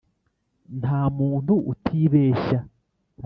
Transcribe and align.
nta 0.79 1.01
muntu 1.17 1.53
utibeshya, 1.71 2.59